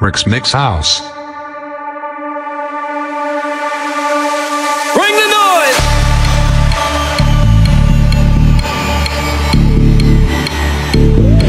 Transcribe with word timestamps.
Rick's 0.00 0.26
Mix 0.26 0.50
House. 0.50 0.98
Bring 1.00 1.12
the 5.14 5.28
noise! 5.30 5.78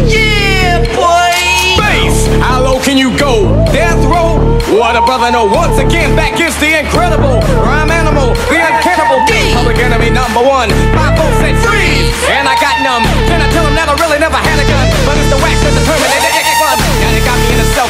Yeah, 0.05 0.85
boy! 0.93 1.33
Bass, 1.81 2.29
how 2.37 2.61
low 2.61 2.77
can 2.79 2.97
you 2.97 3.17
go? 3.17 3.65
Death 3.73 3.97
row? 4.05 4.37
What 4.77 4.95
a 4.95 5.01
brother 5.01 5.31
know. 5.31 5.45
Once 5.45 5.79
again, 5.79 6.15
back 6.15 6.39
is 6.39 6.55
the 6.59 6.77
incredible 6.79 7.41
rhyme 7.65 7.89
animal, 7.89 8.35
the 8.47 8.61
uncannibal 8.61 9.25
beat. 9.25 9.55
Public 9.55 9.79
enemy 9.79 10.11
number 10.11 10.43
one. 10.45 10.69
My 10.93 11.15
folks 11.17 11.37
said 11.41 11.57
freeze, 11.65 12.13
and 12.29 12.47
I 12.47 12.53
got 12.61 12.79
numb. 12.85 13.01
Then 13.25 13.41
I 13.41 13.49
tell 13.51 13.63
them 13.65 13.73
that 13.73 13.89
I 13.89 13.95
really 13.99 14.19
never 14.19 14.37
had 14.37 14.59
a 14.61 14.65
gun, 14.69 14.87
but 15.03 15.17
it's 15.17 15.29
the 15.33 15.37
wax 15.41 15.63
that's 15.65 15.73
determined 15.81 16.44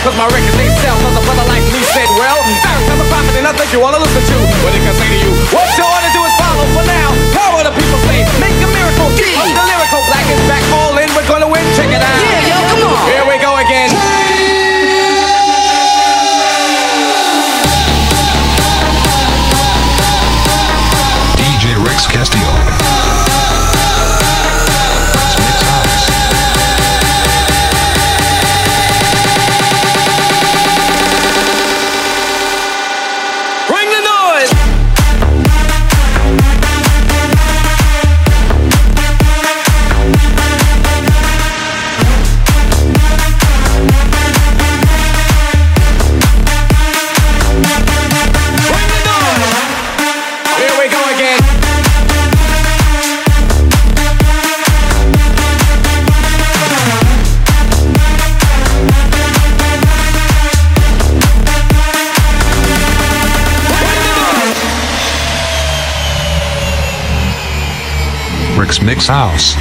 got 0.04 0.12
me 0.12 0.12
in 0.12 0.12
a 0.12 0.12
cell 0.12 0.12
cause 0.12 0.18
my 0.18 0.28
records 0.36 0.58
they 0.58 0.70
sell. 0.82 0.98
Cause 1.00 1.16
a 1.16 1.24
brother 1.24 1.46
like 1.48 1.64
me 1.72 1.80
said, 1.96 2.08
well, 2.20 2.40
Barry's 2.44 2.88
have 2.90 3.00
a 3.00 3.08
prophet 3.08 3.36
and 3.40 3.48
I 3.48 3.54
think 3.54 3.72
you 3.72 3.80
wanna 3.80 4.00
listen 4.00 4.24
to 4.24 4.38
what 4.64 4.74
he 4.74 4.80
can 4.84 4.96
say 4.96 5.08
to 5.08 5.18
you. 5.24 5.32
What 5.56 5.68
you 5.78 5.86
to 5.86 6.12
do 6.12 6.22
is 6.26 6.34
follow 6.36 6.66
for 6.76 6.84
now. 6.84 7.10
Power 7.32 7.64
the 7.64 7.72
people 7.72 8.00
say, 8.04 8.26
make 8.42 8.58
a 8.60 8.70
miracle. 8.70 9.08
Keep 9.16 9.56
the 9.56 9.64
lyrical. 9.64 10.02
Black 10.12 10.26
is 10.28 10.42
back, 10.52 10.64
all 10.76 10.98
in. 11.00 11.08
We're 11.16 11.28
gonna 11.28 11.48
win. 11.48 11.64
Check 11.76 11.90
it 11.90 12.02
out. 12.04 12.18
Yeah, 12.20 12.52
yo, 12.52 12.58
come 12.76 12.92
on. 12.92 13.08
Here 13.08 13.24
we 13.24 13.38
go 13.40 13.56
again. 13.58 13.85
Rick's 68.86 69.10
Mix 69.10 69.10
House. 69.10 69.58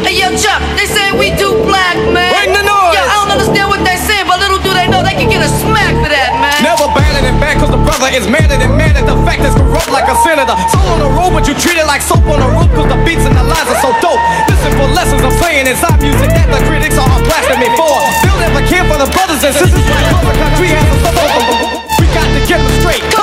Hey, 0.00 0.16
yo, 0.16 0.32
Chuck, 0.32 0.64
they 0.80 0.88
say 0.88 1.12
we 1.12 1.28
too 1.36 1.52
black, 1.68 2.00
man. 2.08 2.32
Bring 2.32 2.56
the 2.56 2.64
noise. 2.64 2.96
Yo, 2.96 3.04
I 3.04 3.20
don't 3.20 3.36
understand 3.36 3.68
what 3.68 3.84
they're 3.84 4.00
saying, 4.00 4.24
but 4.24 4.40
little 4.40 4.56
do 4.64 4.72
they 4.72 4.88
know 4.88 5.04
they 5.04 5.12
can 5.12 5.28
get 5.28 5.44
a 5.44 5.50
smack 5.60 5.92
for 6.00 6.08
that, 6.08 6.32
man. 6.40 6.56
Never 6.64 6.88
banning 6.96 7.28
and 7.28 7.36
bad 7.36 7.60
cause 7.60 7.68
the 7.68 7.76
brother 7.84 8.08
is 8.16 8.24
madder 8.24 8.56
than 8.56 8.72
mad 8.80 8.96
at 8.96 9.04
the 9.04 9.12
fact 9.28 9.44
is 9.44 9.52
corrupt 9.52 9.92
like 9.92 10.08
a 10.08 10.16
senator. 10.24 10.56
Soul 10.72 10.88
on 10.96 11.04
the 11.04 11.12
road, 11.12 11.36
but 11.36 11.44
you 11.44 11.52
treat 11.52 11.76
it 11.76 11.84
like 11.84 12.00
soap 12.00 12.24
on 12.24 12.40
a 12.40 12.48
rope 12.48 12.72
cause 12.72 12.88
the 12.88 12.96
beats 13.04 13.28
and 13.28 13.36
the 13.36 13.44
lines 13.44 13.68
are 13.68 13.80
so 13.84 13.92
dope. 14.00 14.20
Listen 14.48 14.72
for 14.80 14.88
lessons 14.96 15.20
I'm 15.20 15.36
playing 15.36 15.68
inside 15.68 16.00
music 16.00 16.32
that 16.32 16.48
the 16.48 16.64
critics 16.64 16.96
are 16.96 17.04
all 17.12 17.20
blasting 17.28 17.60
me 17.60 17.68
for. 17.76 17.92
Still 18.24 18.40
never 18.40 18.64
care 18.64 18.88
for 18.88 18.96
the 18.96 19.08
brothers 19.12 19.44
and 19.44 19.52
sisters. 19.52 19.84
Cause 19.84 20.24
the 20.24 20.32
country 20.40 20.72
has 20.72 20.80
a 20.80 20.94
stuff 20.96 22.00
We 22.00 22.08
got 22.16 22.24
to 22.24 22.40
get 22.48 22.56
them 22.56 22.72
straight. 22.80 23.21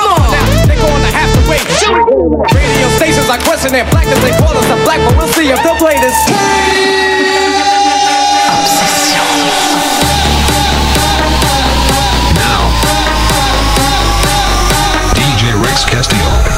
Wait. 1.50 1.66
Radio 2.54 2.88
stations 2.94 3.28
are 3.28 3.38
questioning 3.42 3.84
black 3.90 4.06
as 4.06 4.20
they 4.22 4.30
call 4.38 4.56
us 4.56 4.66
the 4.70 4.78
black, 4.86 5.00
but 5.02 5.18
we'll 5.18 5.26
see 5.34 5.50
if 5.50 5.58
they'll 5.62 5.74
play 5.74 5.98
this. 5.98 6.14
Now. 12.38 12.70
DJ 15.18 15.60
Rex 15.62 15.84
Castillo. 15.84 16.49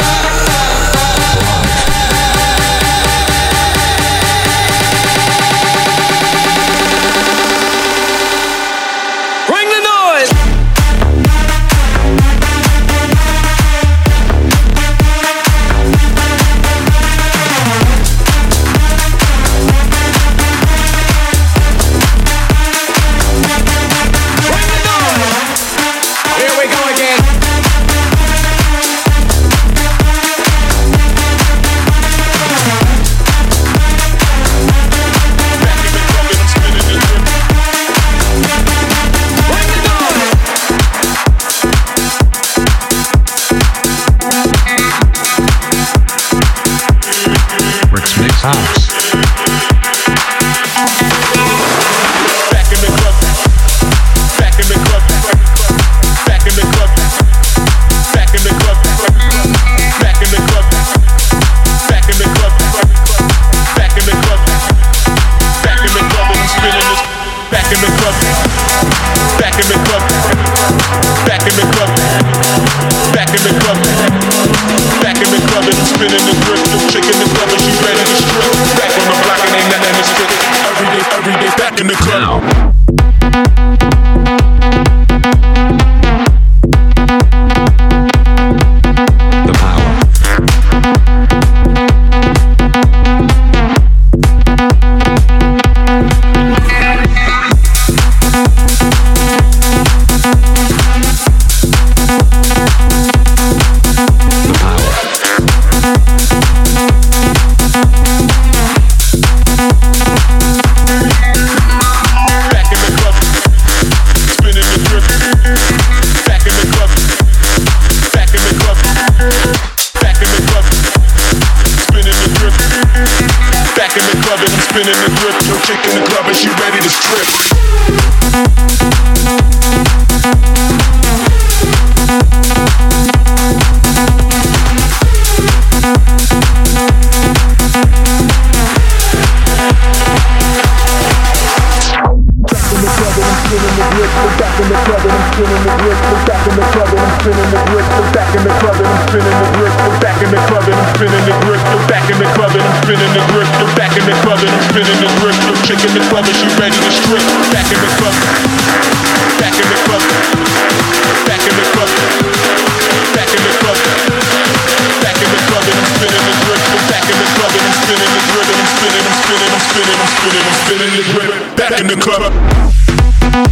Feeling 170.72 170.96
the 170.96 171.02
grip, 171.12 171.56
back 171.58 171.80
in 171.82 171.86
the 171.86 171.96
club. 171.96 173.51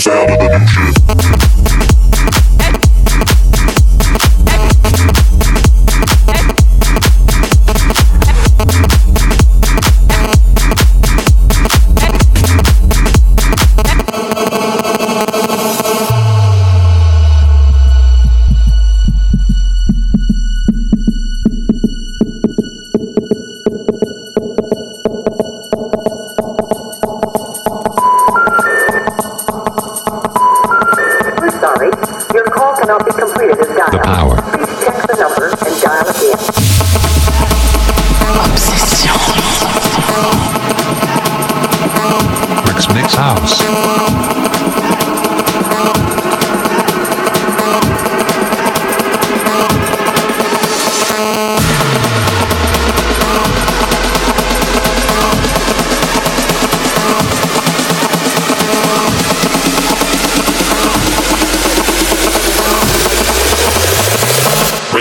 sound 0.00 0.30
of 0.30 0.38
the 0.38 0.47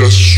Just 0.00 0.29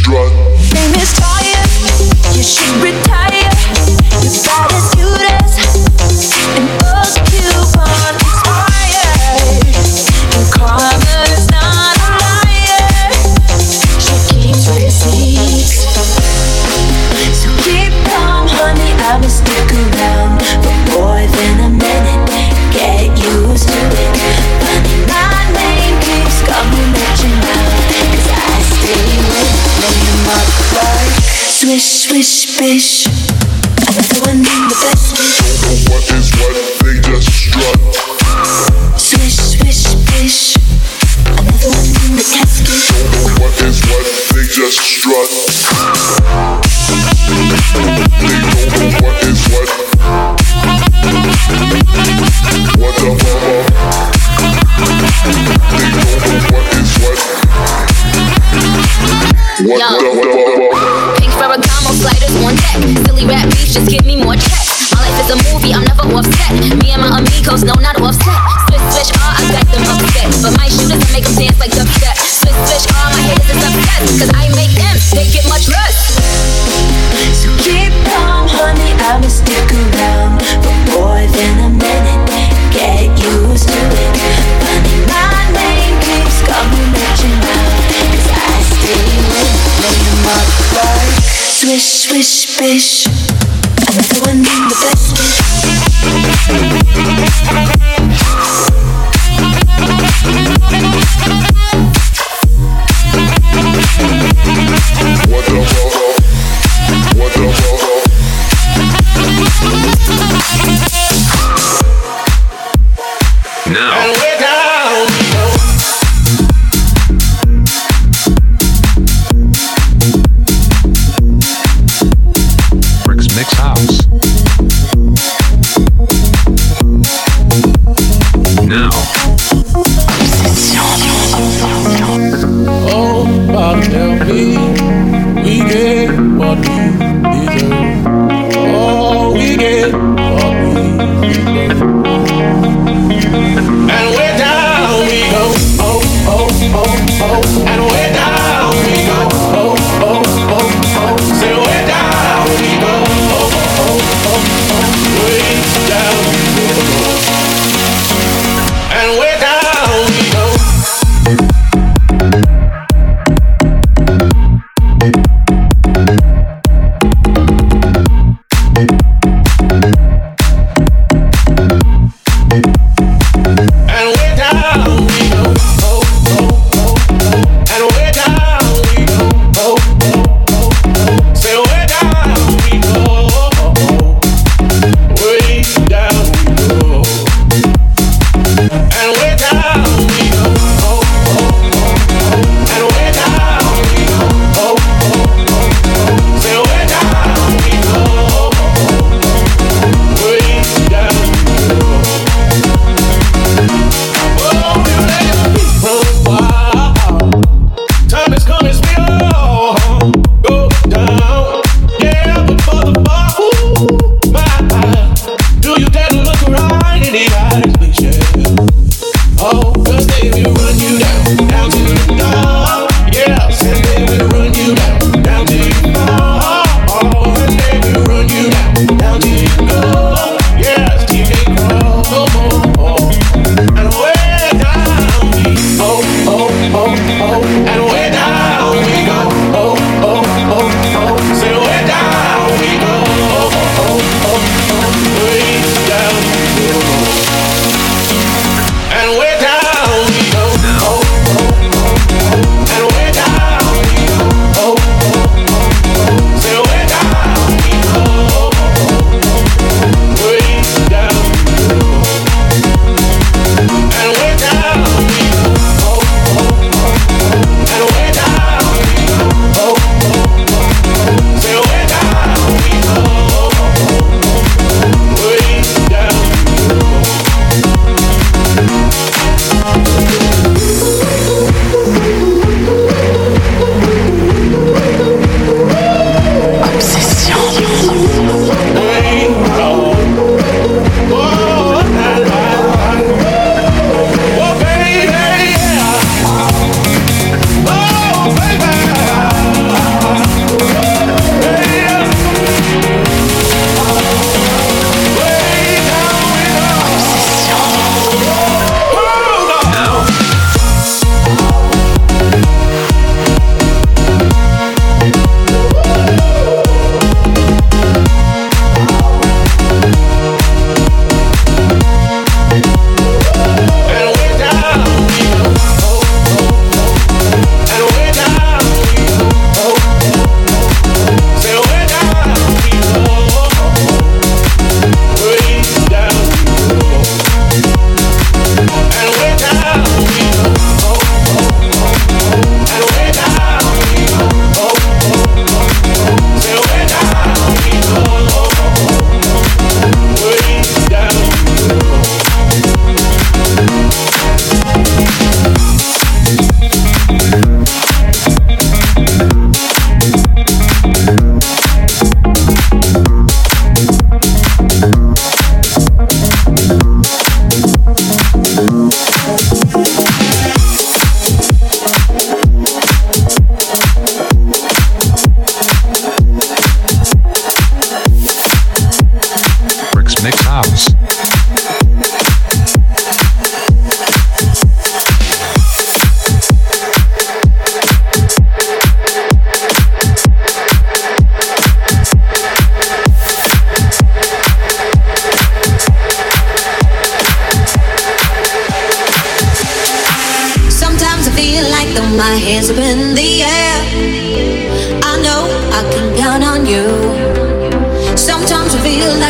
Just 63.73 63.89
give 63.89 64.05
me 64.05 64.17
more 64.17 64.35
checks. 64.35 64.93
My 64.93 65.01
life 65.01 65.25
is 65.25 65.31
a 65.33 65.37
movie, 65.49 65.73
I'm 65.73 65.83
never 65.85 66.03
offset. 66.13 66.53
Me 66.77 66.93
and 66.93 67.01
my 67.01 67.19
amigos, 67.19 67.65
no 67.65 67.72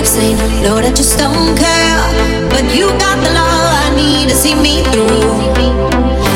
like 0.02 0.08
saying, 0.08 0.64
Lord, 0.64 0.84
I 0.84 0.92
just 0.92 1.16
don't 1.16 1.56
care. 1.56 2.48
But 2.50 2.74
you 2.74 2.88
got 2.98 3.16
the 3.22 3.30
love 3.34 3.70
I 3.86 3.94
need 3.94 4.28
to 4.30 4.34
see 4.34 4.54
me 4.54 4.82
through. 4.90 5.30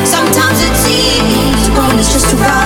Sometimes 0.07 0.59
it's 0.63 0.87
easy, 0.87 1.75
but 1.75 1.99
it's 1.99 2.13
just 2.13 2.33
a 2.33 2.37
ride. 2.37 2.66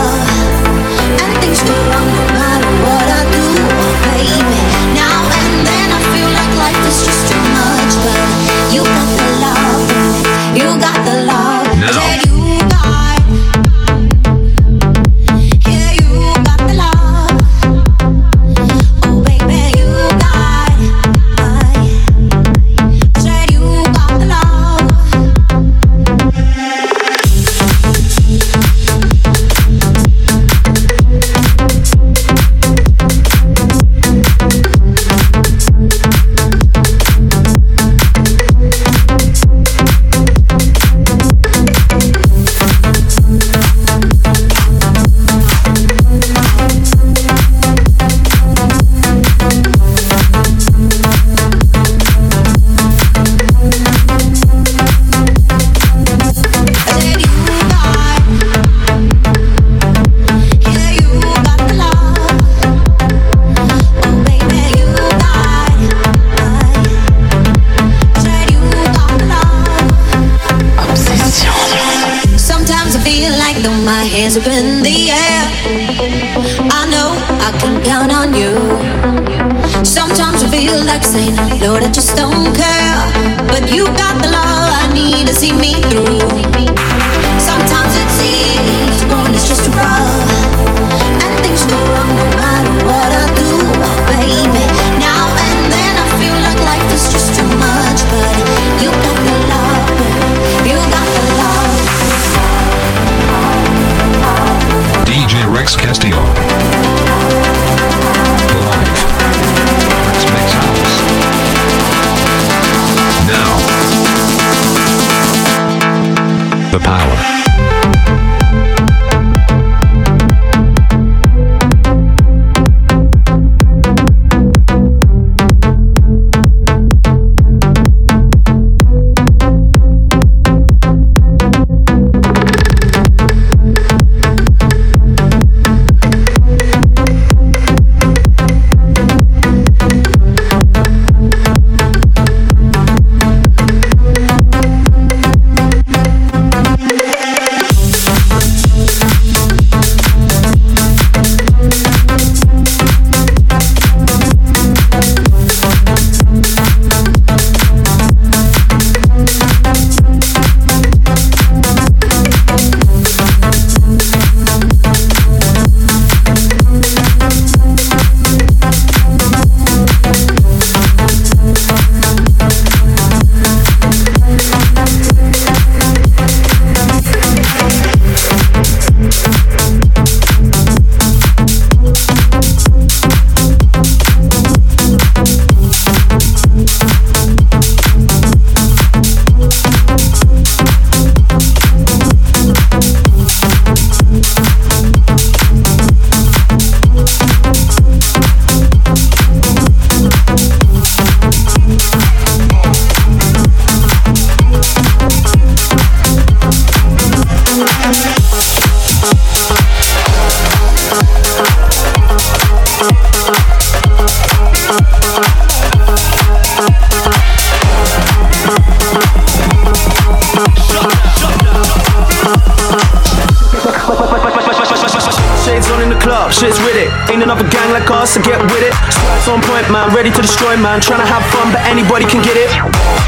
Ain't 227.10 227.24
enough 227.24 227.40
a 227.40 227.48
gang 227.50 227.72
like 227.72 227.90
us 227.90 228.14
to 228.14 228.22
so 228.22 228.30
get 228.30 228.38
with 228.38 228.62
it. 228.62 228.72
Squats 228.86 229.26
on 229.26 229.42
point, 229.42 229.66
man. 229.68 229.92
Ready 229.92 230.12
to 230.14 230.22
destroy, 230.22 230.56
man. 230.56 230.78
Tryna 230.78 231.02
have 231.10 231.26
fun, 231.34 231.50
but 231.50 231.58
anybody 231.66 232.06
can 232.06 232.22
get 232.22 232.38
it. 232.38 232.46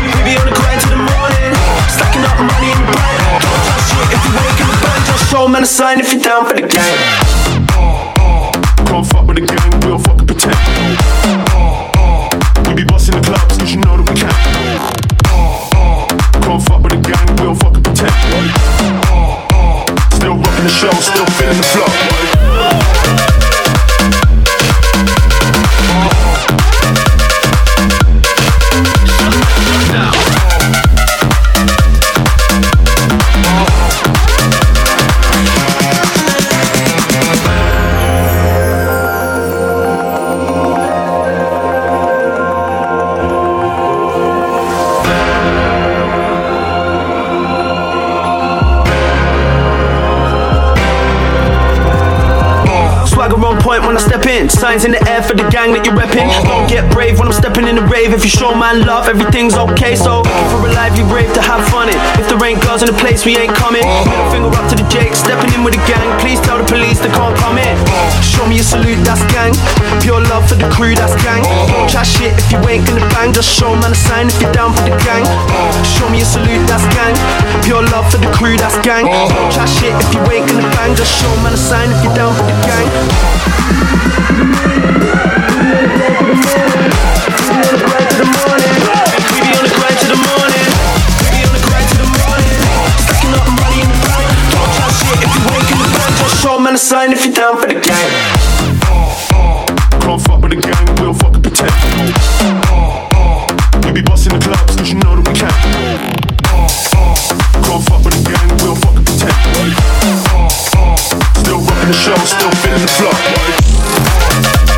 We 0.03 0.11
be 0.27 0.35
on 0.35 0.45
the 0.45 0.51
grind 0.59 0.83
till 0.83 0.91
the 0.91 1.07
morning. 1.07 1.51
Stacking 1.87 2.27
up 2.27 2.35
money 2.35 2.75
in 2.75 2.83
the 2.83 2.91
bank. 2.99 3.19
Don't 3.47 3.62
touch 3.62 3.95
shit 3.95 4.11
if 4.11 4.23
you 4.27 4.33
wake 4.43 4.59
in 4.59 4.67
the 4.67 4.79
bank. 4.83 5.07
Just 5.07 5.31
show 5.31 5.47
man 5.47 5.62
a 5.62 5.67
sign 5.67 6.01
if 6.01 6.12
you're 6.12 6.21
down 6.21 6.47
for 6.47 6.55
the 6.55 6.67
game. 6.67 7.32
In 54.73 54.91
the 54.91 55.05
air 55.05 55.20
for 55.20 55.37
the 55.37 55.45
gang 55.53 55.77
that 55.77 55.85
you're 55.85 55.93
repping. 55.93 56.33
Don't 56.49 56.64
get 56.64 56.89
brave 56.89 57.20
when 57.20 57.29
I'm 57.29 57.37
stepping 57.37 57.68
in 57.68 57.77
the 57.77 57.85
rave. 57.85 58.16
If 58.16 58.25
you 58.25 58.33
show 58.33 58.57
man 58.57 58.89
love, 58.89 59.05
everything's 59.05 59.53
okay. 59.53 59.95
So 59.95 60.25
for 60.49 60.64
a 60.64 60.73
lively 60.73 61.05
rave 61.12 61.29
to 61.37 61.45
have 61.45 61.61
fun. 61.68 61.93
If 62.16 62.25
there 62.25 62.41
ain't 62.41 62.64
girls 62.64 62.81
in 62.81 62.89
the 62.89 62.97
place, 62.97 63.29
we 63.29 63.37
ain't 63.37 63.53
coming. 63.53 63.85
Middle 63.85 64.33
finger 64.33 64.49
up 64.49 64.64
to 64.73 64.75
the 64.75 64.89
Jake, 64.89 65.12
stepping 65.12 65.53
in 65.53 65.61
with 65.61 65.77
the 65.77 65.85
gang. 65.85 66.09
Please 66.25 66.41
tell 66.41 66.57
the 66.57 66.64
police 66.64 66.99
they 67.05 67.12
can't 67.12 67.37
come 67.37 67.61
in. 67.61 67.62
Show 68.33 68.49
me 68.49 68.59
a 68.61 68.62
salute, 68.64 68.97
that's 69.05 69.20
gang. 69.28 69.53
Pure 70.01 70.24
love 70.33 70.49
for 70.49 70.57
the 70.57 70.68
crew, 70.72 70.95
that's 70.95 71.14
gang. 71.22 71.45
Chat 71.87 72.07
shit 72.07 72.33
if 72.33 72.51
you 72.51 72.59
ain't 72.66 72.87
gonna 72.89 73.07
bang. 73.12 73.33
Just 73.33 73.53
show 73.53 73.76
man 73.76 73.93
a 73.93 73.95
sign 73.95 74.26
if 74.26 74.41
you're 74.41 74.53
down 74.53 74.72
for 74.72 74.83
the 74.89 74.97
gang. 75.05 75.24
Show 75.85 76.09
me 76.09 76.22
a 76.22 76.24
salute, 76.24 76.64
that's 76.66 76.87
gang. 76.97 77.14
Pure 77.62 77.83
love 77.93 78.11
for 78.11 78.16
the 78.16 78.33
crew, 78.33 78.57
that's 78.57 78.78
gang. 78.80 79.05
Chat 79.53 79.68
shit 79.68 79.93
if 79.93 80.14
you 80.14 80.20
ain't 80.33 80.49
gonna 80.49 80.64
bang. 80.80 80.97
Just 80.97 81.12
show 81.12 81.28
man 81.45 81.53
a 81.53 81.57
sign 81.61 81.93
if 81.93 82.03
you're 82.03 82.14
down 82.14 82.33
for 82.35 82.45
the 82.49 82.57
gang. 82.64 82.89
We 89.28 89.41
be 89.45 89.53
on 89.53 89.64
the 89.68 89.74
grind 89.76 89.99
to 90.01 90.07
the 90.09 90.16
morning. 90.16 90.62
Show 96.43 96.59
man 96.59 96.74
a 96.74 96.78
sign 96.78 97.12
if 97.12 97.24
you're 97.24 97.32
down 97.32 97.57
for 97.57 97.68
the 97.68 97.74
gang. 97.74 98.11
Can't 100.03 100.20
fuck 100.20 100.43
with 100.43 100.51
the 100.51 100.59
gang, 100.59 100.86
we'll 100.99 101.14
fucking 101.14 101.40
pretend. 101.40 101.70
We 103.86 103.93
be 103.93 104.03
busting 104.03 104.32
the 104.36 104.40
clubs, 104.45 104.74
cause 104.74 104.88
you 104.90 104.97
know 104.97 105.14
that 105.14 105.22
we 105.22 105.34
can. 105.38 105.53
Can't 107.62 107.84
fuck 107.86 108.03
with 108.05 108.14
the 108.18 108.22
gang, 108.26 108.49
we'll 108.59 108.74
fucking 108.74 109.05
pretend. 109.07 109.38
Still 111.38 111.61
rocking 111.62 111.88
the 111.88 111.95
show, 111.95 112.16
still 112.26 112.51
feeling 112.59 112.82
the 112.82 112.88
flow. 114.66 114.72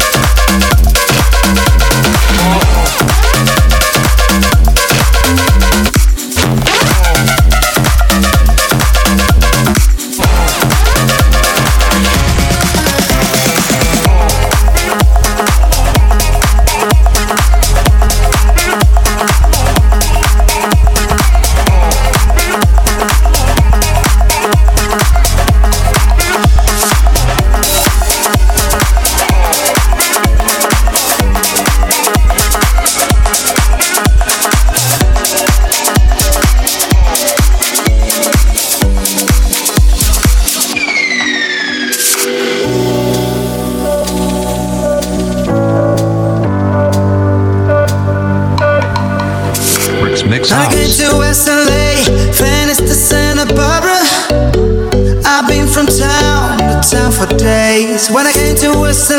From 55.75 55.87
town 55.87 56.57
to 56.59 56.89
town 56.89 57.11
for 57.11 57.27
days. 57.37 58.09
When 58.09 58.29
I 58.29 58.33
came 58.33 58.55
to 58.63 58.79
West 58.79 59.11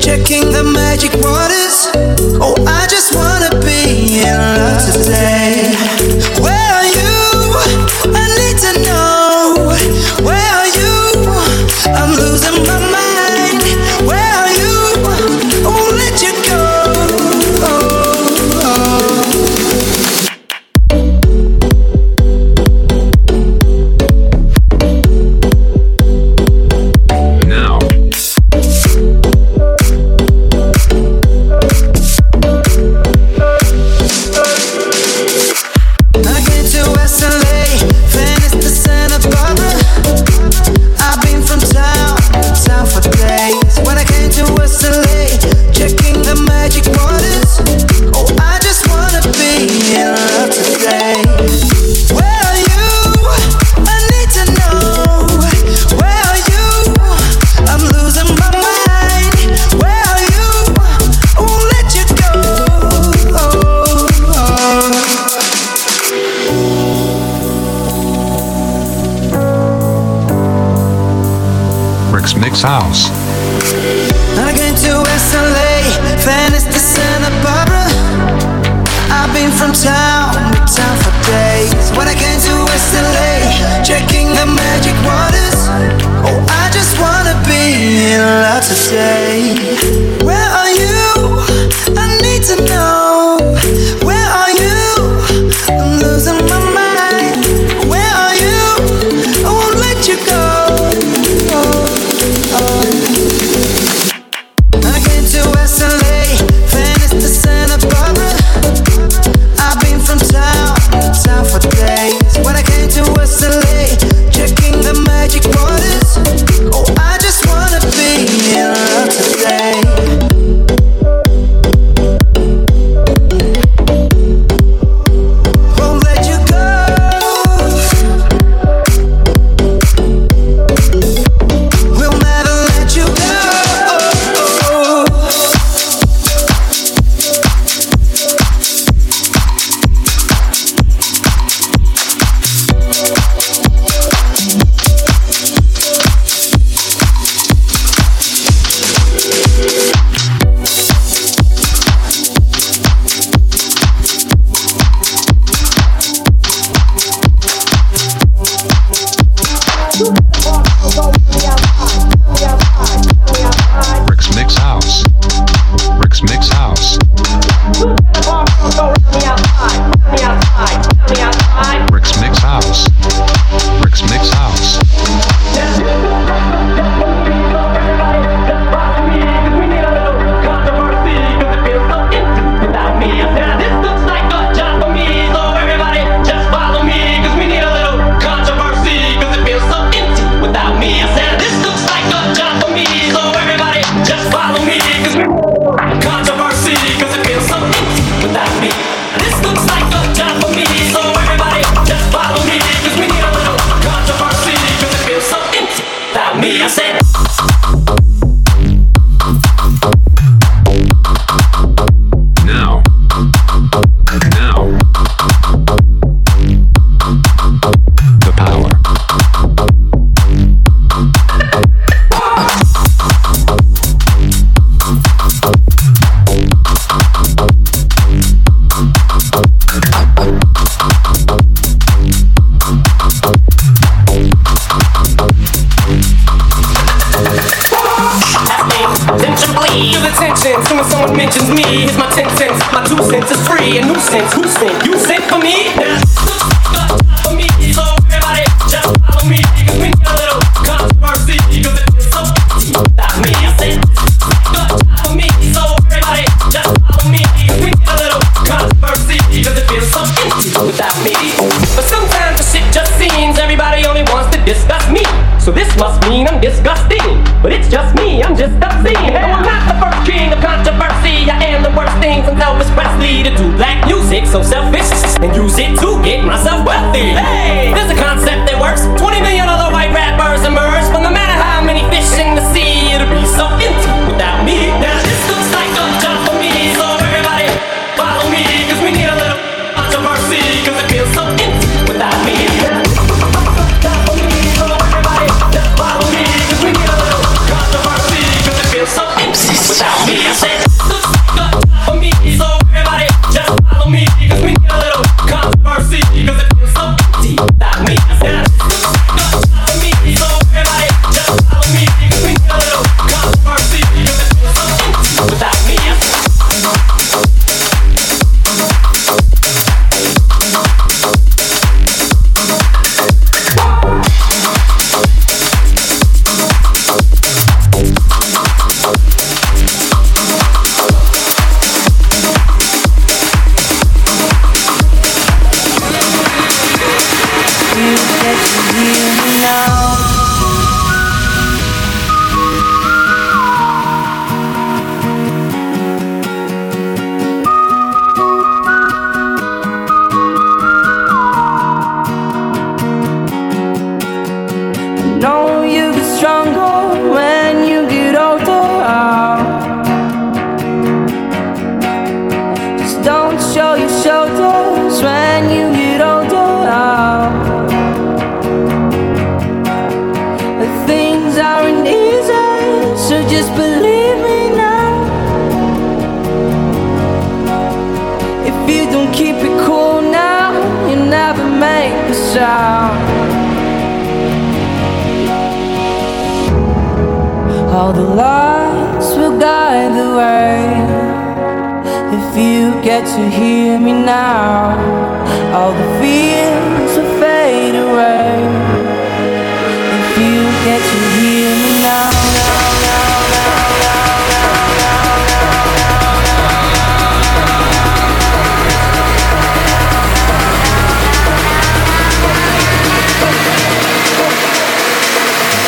checking 0.00 0.50
the 0.50 0.64
magic 0.64 1.12
waters. 1.20 1.92
Oh, 2.40 2.54
I 2.66 2.86
just 2.88 3.14
wanna 3.14 3.50
be 3.60 4.24
in 4.24 4.38
love 4.38 4.80
today. 4.90 6.05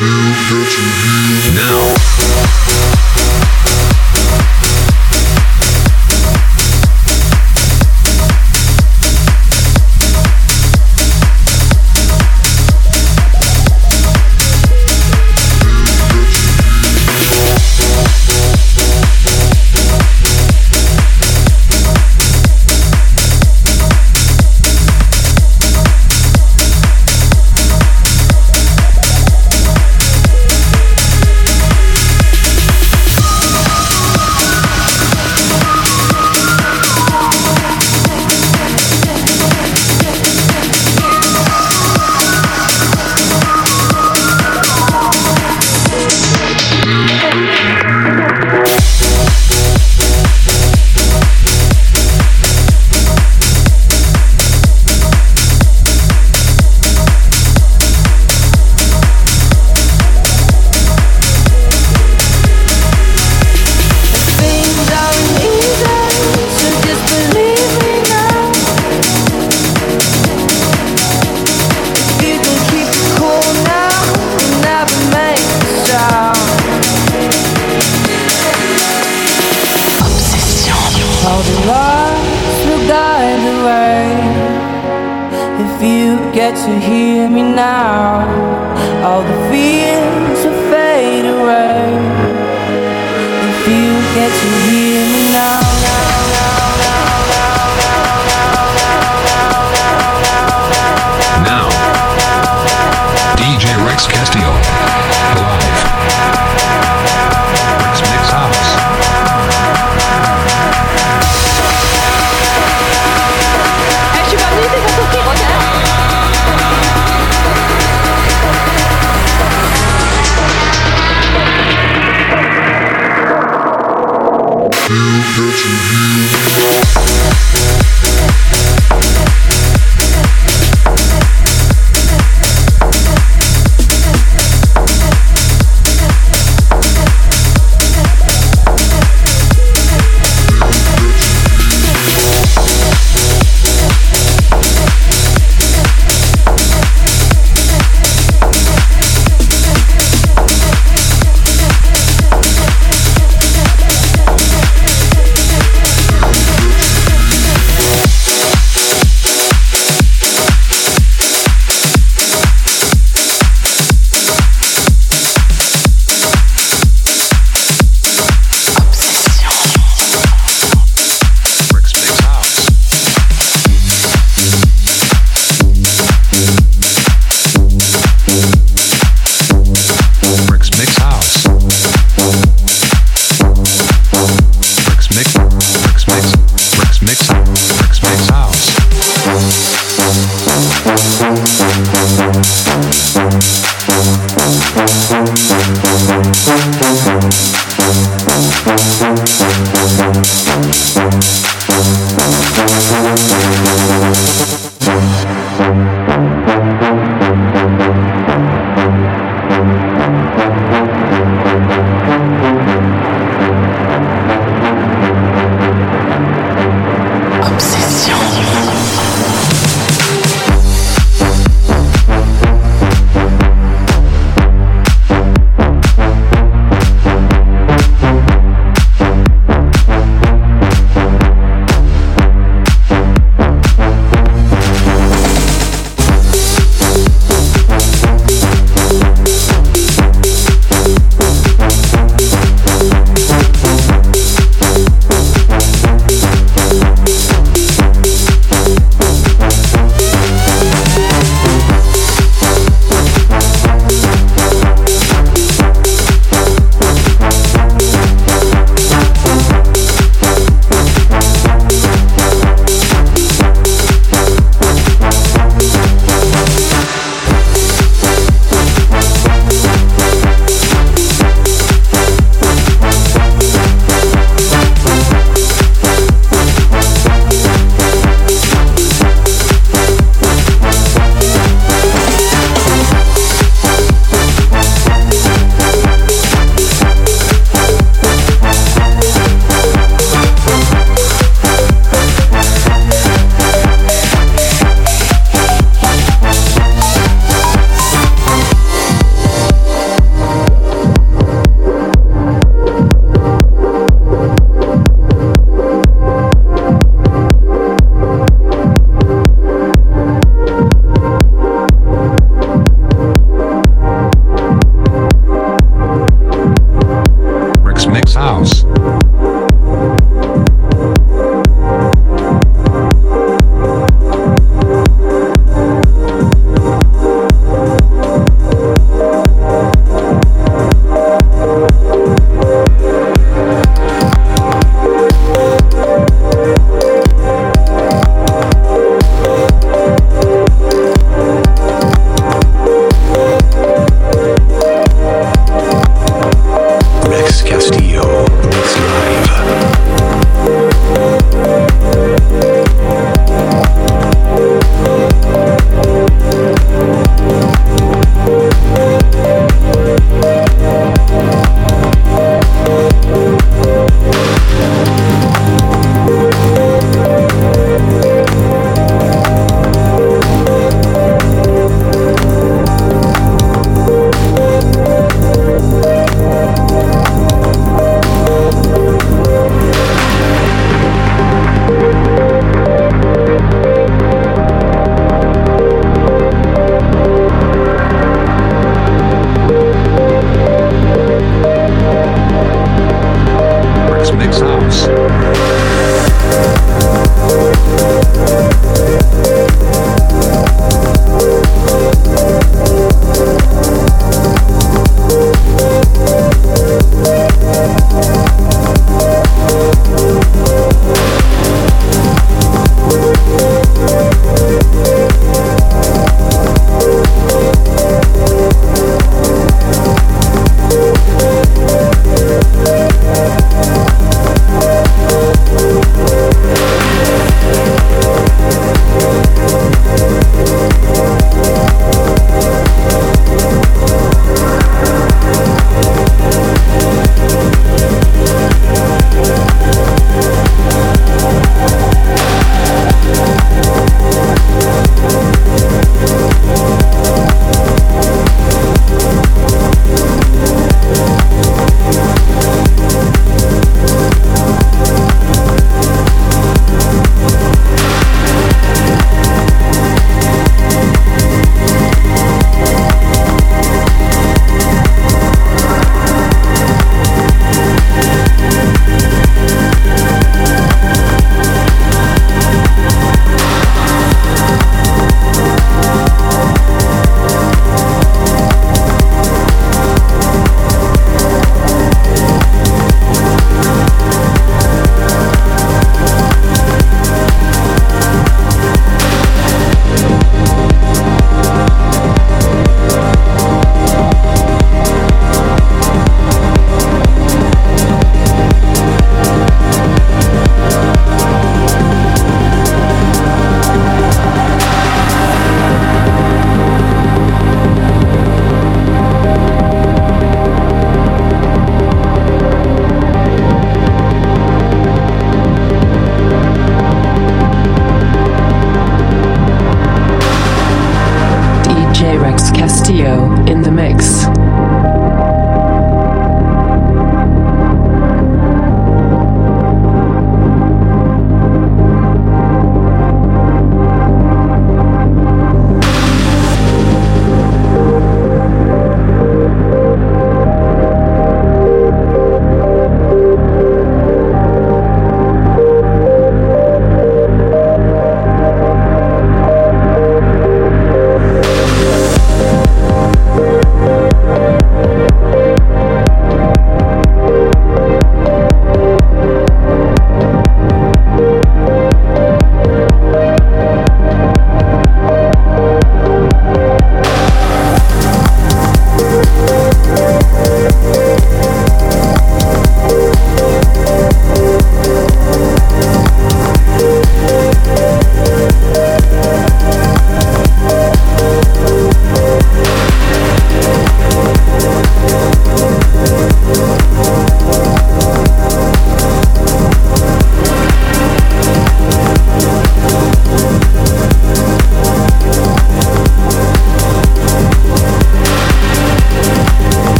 Now. 0.00 1.90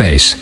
Face. 0.00 0.39